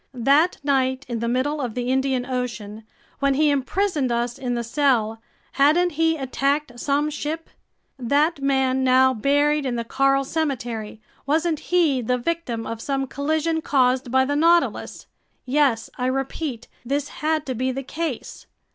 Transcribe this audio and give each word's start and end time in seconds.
That 0.15 0.57
night 0.63 1.05
in 1.07 1.19
the 1.19 1.27
middle 1.27 1.61
of 1.61 1.75
the 1.75 1.89
Indian 1.91 2.25
Ocean, 2.25 2.85
when 3.19 3.35
he 3.35 3.51
imprisoned 3.51 4.11
us 4.11 4.39
in 4.39 4.55
the 4.55 4.63
cell, 4.63 5.21
hadn't 5.51 5.91
he 5.91 6.17
attacked 6.17 6.79
some 6.79 7.11
ship? 7.11 7.51
That 7.99 8.41
man 8.41 8.83
now 8.83 9.13
buried 9.13 9.63
in 9.63 9.75
the 9.75 9.83
coral 9.83 10.23
cemetery, 10.23 10.99
wasn't 11.27 11.59
he 11.69 12.01
the 12.01 12.17
victim 12.17 12.65
of 12.65 12.81
some 12.81 13.05
collision 13.05 13.61
caused 13.61 14.09
by 14.09 14.25
the 14.25 14.35
Nautilus? 14.35 15.05
Yes, 15.45 15.87
I 15.99 16.07
repeat: 16.07 16.67
this 16.83 17.07
had 17.21 17.45
to 17.45 17.53
be 17.53 17.71
the 17.71 17.83
case. 17.83 18.47